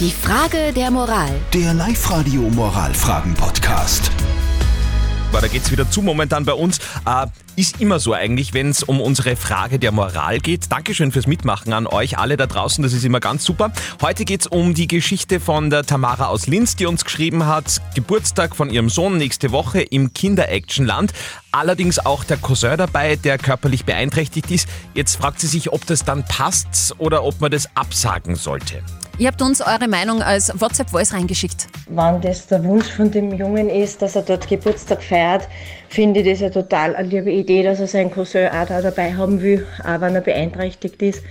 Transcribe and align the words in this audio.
Die 0.00 0.10
Frage 0.10 0.72
der 0.74 0.90
Moral. 0.90 1.30
Der 1.52 1.72
Live-Radio 1.72 2.40
Moralfragen-Podcast. 2.50 4.10
Aber 5.30 5.40
da 5.40 5.46
geht's 5.46 5.70
wieder 5.70 5.88
zu 5.88 6.02
momentan 6.02 6.44
bei 6.44 6.52
uns. 6.52 6.78
Äh, 7.06 7.26
ist 7.54 7.80
immer 7.80 8.00
so 8.00 8.12
eigentlich, 8.12 8.54
wenn 8.54 8.70
es 8.70 8.82
um 8.82 9.00
unsere 9.00 9.36
Frage 9.36 9.78
der 9.78 9.92
Moral 9.92 10.40
geht. 10.40 10.72
Dankeschön 10.72 11.12
fürs 11.12 11.28
Mitmachen 11.28 11.72
an 11.72 11.86
euch 11.86 12.18
alle 12.18 12.36
da 12.36 12.48
draußen, 12.48 12.82
das 12.82 12.92
ist 12.92 13.04
immer 13.04 13.20
ganz 13.20 13.44
super. 13.44 13.72
Heute 14.02 14.24
geht's 14.24 14.48
um 14.48 14.74
die 14.74 14.88
Geschichte 14.88 15.38
von 15.38 15.70
der 15.70 15.84
Tamara 15.84 16.26
aus 16.26 16.48
Linz, 16.48 16.74
die 16.74 16.86
uns 16.86 17.04
geschrieben 17.04 17.46
hat, 17.46 17.80
Geburtstag 17.94 18.56
von 18.56 18.70
ihrem 18.70 18.88
Sohn 18.88 19.16
nächste 19.16 19.52
Woche 19.52 19.80
im 19.80 20.12
Kinderactionland. 20.12 21.12
Allerdings 21.52 22.04
auch 22.04 22.24
der 22.24 22.38
Cousin 22.38 22.78
dabei, 22.78 23.14
der 23.14 23.38
körperlich 23.38 23.84
beeinträchtigt 23.84 24.50
ist. 24.50 24.68
Jetzt 24.94 25.14
fragt 25.14 25.38
sie 25.38 25.46
sich, 25.46 25.72
ob 25.72 25.86
das 25.86 26.04
dann 26.04 26.24
passt 26.24 26.96
oder 26.98 27.22
ob 27.22 27.40
man 27.40 27.52
das 27.52 27.68
absagen 27.76 28.34
sollte. 28.34 28.82
Ihr 29.16 29.28
habt 29.28 29.40
uns 29.42 29.60
eure 29.60 29.86
Meinung 29.86 30.22
als 30.22 30.52
WhatsApp-Voice 30.60 31.12
reingeschickt. 31.12 31.68
Wenn 31.88 32.20
das 32.20 32.48
der 32.48 32.64
Wunsch 32.64 32.90
von 32.90 33.12
dem 33.12 33.32
Jungen 33.32 33.70
ist, 33.70 34.02
dass 34.02 34.16
er 34.16 34.22
dort 34.22 34.48
Geburtstag 34.48 35.04
feiert, 35.04 35.48
finde 35.88 36.20
ich 36.20 36.26
das 36.26 36.40
ja 36.40 36.50
total 36.50 36.96
eine 36.96 37.06
liebe 37.06 37.30
Idee, 37.30 37.62
dass 37.62 37.78
er 37.78 37.86
seinen 37.86 38.10
Cousin 38.10 38.48
auch 38.48 38.66
da 38.66 38.82
dabei 38.82 39.14
haben 39.14 39.40
will, 39.40 39.64
auch 39.84 40.00
wenn 40.00 40.16
er 40.16 40.20
beeinträchtigt 40.20 41.00
ist. 41.00 41.22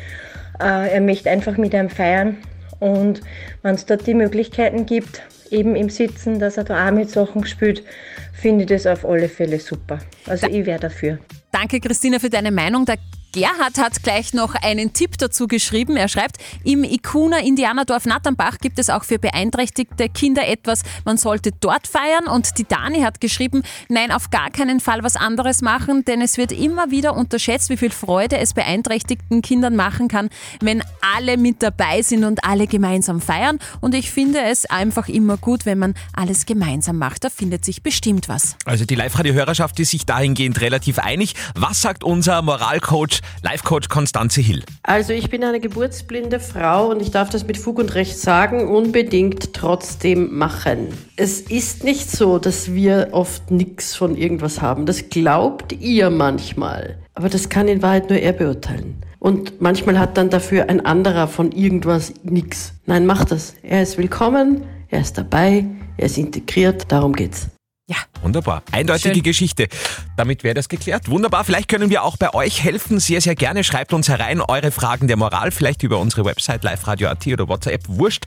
Äh, 0.62 0.94
er 0.94 1.02
möchte 1.02 1.30
einfach 1.30 1.58
mit 1.58 1.76
einem 1.76 1.90
feiern 1.90 2.38
und 2.80 3.20
wenn 3.64 3.76
es 3.76 3.86
dort 3.86 4.08
die 4.08 4.14
Möglichkeiten 4.14 4.86
gibt, 4.86 5.22
eben 5.52 5.76
im 5.76 5.90
Sitzen, 5.90 6.40
dass 6.40 6.56
er 6.56 6.64
da 6.64 6.88
auch 6.88 6.92
mit 6.92 7.09
Sachen 7.09 7.45
spielt, 7.45 7.84
finde 8.31 8.64
ich 8.64 8.70
das 8.70 8.88
auf 8.88 9.04
alle 9.04 9.28
Fälle 9.28 9.59
super. 9.59 10.00
Also 10.28 10.48
ich 10.48 10.66
wäre 10.66 10.80
dafür. 10.80 11.20
Danke, 11.52 11.81
Christina, 11.81 12.20
für 12.20 12.30
deine 12.30 12.52
Meinung. 12.52 12.86
Der 12.86 12.98
Gerhard 13.34 13.80
hat 13.80 14.04
gleich 14.04 14.34
noch 14.36 14.54
einen 14.54 14.94
Tipp 14.94 15.18
dazu 15.18 15.48
geschrieben. 15.48 15.98
Er 15.98 16.08
schreibt, 16.08 16.38
im 16.64 16.84
Ikuna 16.84 17.40
Indianerdorf 17.40 18.06
Natternbach 18.06 18.59
gibt 18.59 18.78
es 18.78 18.92
auch 18.92 19.04
für 19.04 19.18
beeinträchtigte 19.18 20.08
Kinder 20.08 20.48
etwas, 20.48 20.84
man 21.04 21.18
sollte 21.18 21.52
dort 21.52 21.88
feiern. 21.88 22.28
Und 22.28 22.59
die 22.59 22.64
Dani 22.64 23.02
hat 23.02 23.20
geschrieben, 23.20 23.64
nein, 23.89 24.11
auf 24.11 24.30
gar 24.30 24.52
keinen 24.52 24.80
Fall 24.80 25.04
was 25.04 25.16
anderes 25.16 25.64
machen, 25.64 26.06
denn 26.06 26.22
es 26.22 26.38
wird 26.38 26.52
immer 26.52 26.92
wieder 26.92 27.16
unterschätzt, 27.16 27.72
wie 27.72 27.78
viel 27.78 27.89
Freude 27.89 28.38
es 28.38 28.54
beeinträchtigten 28.54 29.42
Kindern 29.42 29.76
machen 29.76 30.09
kann, 30.09 30.30
wenn 30.61 30.84
alle 31.16 31.38
mit 31.38 31.64
dabei 31.64 32.04
sind 32.04 32.26
und 32.26 32.44
alle 32.44 32.67
gemeinsam 32.67 33.20
feiern. 33.20 33.58
Und 33.81 33.95
ich 33.95 34.11
finde 34.11 34.42
es 34.42 34.67
einfach 34.67 35.08
immer 35.08 35.38
gut, 35.38 35.66
wenn 35.66 35.80
man 35.80 35.95
alles 36.16 36.45
gemeinsam 36.45 37.00
macht. 37.00 37.23
Da 37.23 37.31
findet 37.31 37.66
sich 37.66 37.81
bestimmt 37.81 38.30
was. 38.30 38.58
Also 38.66 38.86
die 38.86 38.94
Live-Radio-Hörerschaft 38.94 39.80
ist 39.80 39.89
sich 39.89 40.06
dahingehend 40.06 40.61
relativ 40.61 41.00
einig. 41.00 41.34
Was 41.56 41.81
sagt 41.81 42.04
unser 42.04 42.44
Moralcoach, 42.44 43.23
Life-Coach 43.42 43.90
Konstanze 43.90 44.42
Hill? 44.42 44.64
Also 44.84 45.14
ich 45.14 45.30
bin 45.30 45.44
eine 45.44 45.60
geburtsblinde 45.60 46.40
Frau 46.40 46.90
und 46.90 47.02
ich 47.02 47.12
darf 47.12 47.30
das 47.30 47.46
mit 47.46 47.58
Fug 47.58 47.80
und 47.80 47.96
Recht 47.96 48.18
sagen, 48.18 48.68
unbedingt 48.68 49.54
trotzdem 49.54 50.38
machen. 50.38 50.88
Es 51.16 51.42
ist 51.42 51.84
nicht 51.84 52.10
so, 52.10 52.40
dass 52.40 52.74
wir 52.74 53.10
oft 53.12 53.52
nichts 53.52 53.96
von 53.96 54.16
irgendwas 54.16 54.62
haben. 54.62 54.86
Das 54.86 55.10
glaubt 55.10 55.74
ihr 55.74 56.10
manchmal. 56.10 56.98
Aber 57.16 57.30
das 57.30 57.50
kann 57.50 57.68
in 57.68 57.82
Wahrheit 57.82 58.10
nur 58.10 58.20
er 58.20 58.34
beurteilen. 58.34 58.96
Und 59.20 59.62
manchmal 59.62 60.00
hat 60.00 60.18
dann 60.18 60.30
dafür 60.30 60.70
ein 60.70 60.86
anderer 60.86 61.28
von 61.28 61.52
irgendwas 61.52 62.14
nichts. 62.24 62.74
Nein, 62.86 63.06
mach 63.06 63.24
das. 63.24 63.56
Er 63.64 63.82
ist 63.82 63.98
willkommen, 63.98 64.64
er 64.90 65.02
ist 65.02 65.18
dabei, 65.18 65.66
er 65.98 66.08
ist 66.08 66.18
integriert, 66.18 66.92
darum 66.92 67.14
geht's. 67.14 67.48
Ja, 67.88 67.98
Wunderbar. 68.22 68.64
Eindeutige 68.72 69.16
Schön. 69.16 69.23
Geschichte. 69.23 69.67
Damit 70.16 70.44
wäre 70.44 70.53
das 70.53 70.70
geklärt. 70.70 71.09
Wunderbar. 71.09 71.44
Vielleicht 71.44 71.67
können 71.67 71.89
wir 71.89 72.03
auch 72.03 72.16
bei 72.16 72.34
euch 72.34 72.64
helfen. 72.64 73.00
Sehr, 73.00 73.20
sehr 73.20 73.36
gerne. 73.36 73.64
Schreibt 73.64 73.92
uns 73.94 74.08
herein 74.08 74.39
eure 74.42 74.72
Fragen 74.72 75.08
der 75.08 75.17
Moral. 75.17 75.52
Vielleicht 75.52 75.84
über 75.84 76.00
unsere 76.00 76.23
Website 76.23 76.64
liveradio.at 76.64 77.28
oder 77.28 77.48
WhatsApp. 77.50 77.84
Wurscht. 77.88 78.26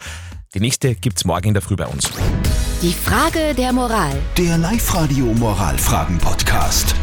Die 0.54 0.60
nächste 0.60 0.94
gibt's 0.94 1.24
morgen 1.24 1.48
in 1.48 1.54
der 1.54 1.62
Früh 1.62 1.76
bei 1.76 1.86
uns. 1.86 2.10
Die 2.82 2.92
Frage 2.92 3.54
der 3.54 3.72
Moral. 3.72 4.16
Der 4.36 4.58
Live-Radio 4.58 5.24
Moralfragen-Podcast. 5.26 6.94